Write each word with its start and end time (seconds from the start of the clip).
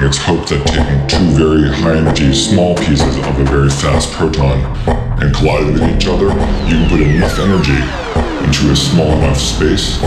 It's 0.00 0.18
hoped 0.18 0.48
that 0.50 0.66
taking 0.66 1.06
two 1.08 1.36
very 1.36 1.68
high 1.68 1.96
energy 1.96 2.32
small 2.34 2.74
pieces 2.76 3.16
of 3.16 3.38
a 3.38 3.44
very 3.44 3.70
fast 3.70 4.12
proton 4.12 4.60
and 5.22 5.34
colliding 5.34 5.72
with 5.74 5.82
each 5.96 6.06
other, 6.06 6.28
you 6.68 6.76
can 6.76 6.88
put 6.90 7.00
enough 7.00 7.38
energy 7.38 7.80
into 8.44 8.70
a 8.70 8.76
small 8.76 9.12
enough 9.18 9.38
space. 9.38 9.98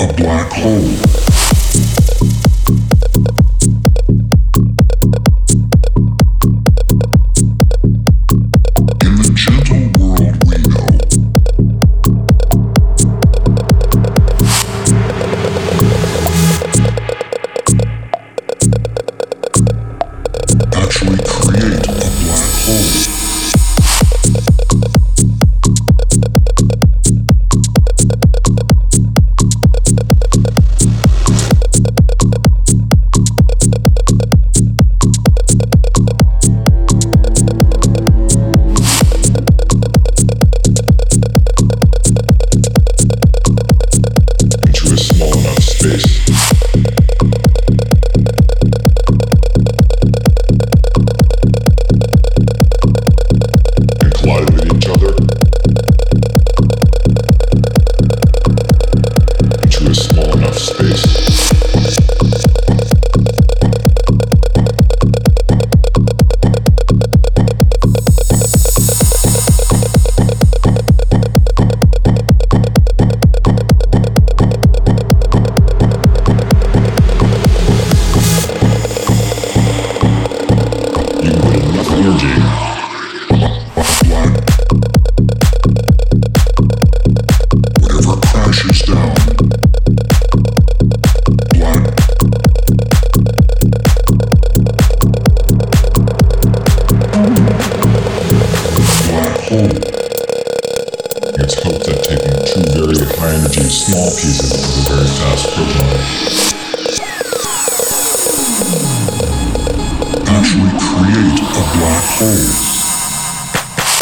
a 0.00 0.12
black 0.12 0.52
hole. 0.52 1.17
It's 99.50 99.64
hoped 101.64 101.88
that 101.88 102.04
taking 102.04 102.36
two 102.44 102.60
very 102.68 103.00
high-energy 103.16 103.64
small 103.64 104.10
pieces 104.12 104.52
of 104.52 104.60
a 104.60 104.84
very 104.92 105.08
fast 105.08 105.48
proton 105.56 105.88
actually 110.28 110.68
create 110.76 111.40
a 111.40 111.64
black 111.80 112.04
hole. 112.20 112.44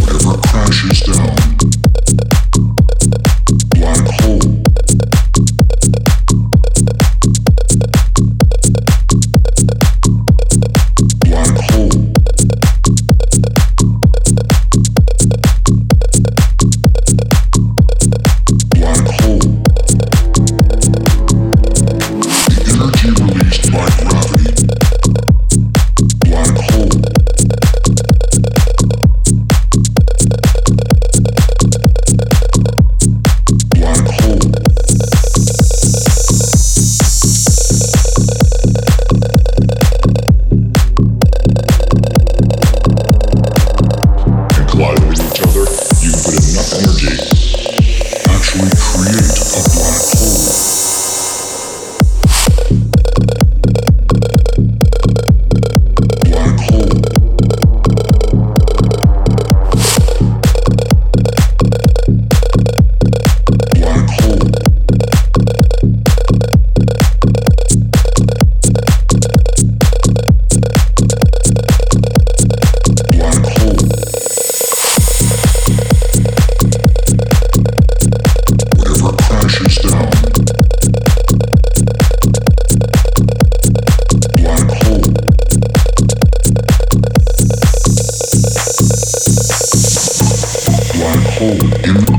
Whatever 0.00 0.40
crashes 0.48 1.04
down 1.04 1.43
hole 91.44 91.74
in 91.84 92.13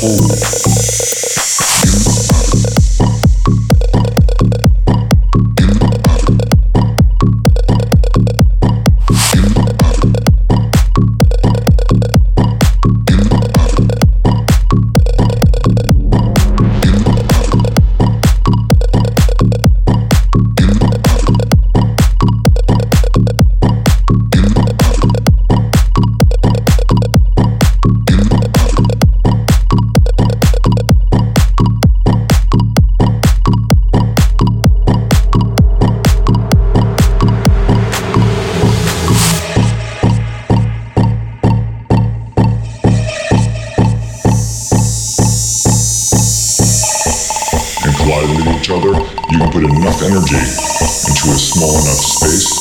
Show. 0.00 0.59
each 48.60 48.70
other, 48.70 48.92
you 49.30 49.38
can 49.38 49.50
put 49.50 49.64
enough 49.64 50.02
energy 50.02 50.36
into 50.36 51.32
a 51.32 51.38
small 51.38 51.70
enough 51.70 52.04
space 52.04 52.59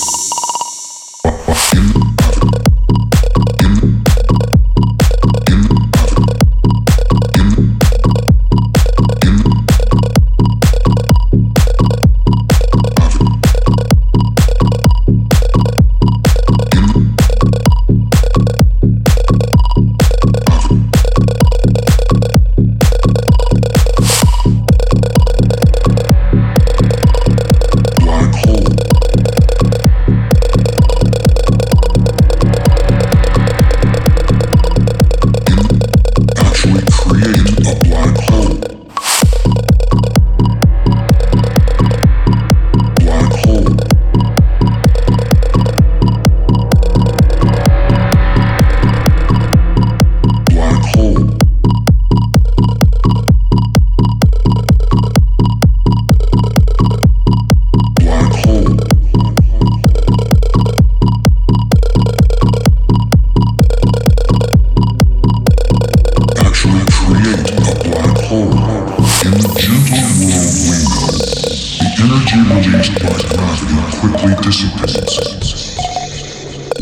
quickly 74.20 74.44
dissipates. 74.44 75.78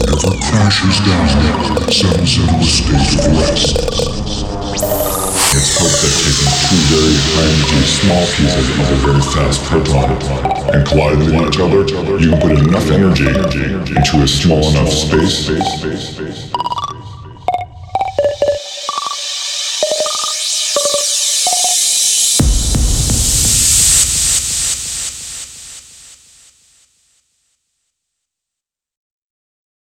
Never 0.05 0.33
crashes 0.49 0.97
down, 1.05 1.27
sends 1.91 2.37
into 2.37 2.55
a 2.57 2.65
state 2.65 3.13
of 3.19 3.37
rest. 3.37 3.77
It's 5.53 5.71
hope 5.77 5.95
that 6.01 6.13
taking 6.17 6.53
two 6.65 6.81
very 6.89 7.17
tiny 7.33 7.85
small 7.85 8.25
pieces 8.33 8.67
of 8.73 8.85
a 8.89 8.97
very 9.05 9.21
fast 9.21 9.59
proton 9.65 10.09
and 10.73 10.81
colliding 10.87 11.19
with 11.19 11.47
each 11.47 11.59
other, 11.59 11.81
you 12.19 12.29
can 12.31 12.39
put 12.41 12.51
enough 12.57 12.89
energy 12.89 13.27
into 13.27 14.23
a 14.23 14.27
small 14.27 14.69
enough 14.69 14.89
space 14.89 15.47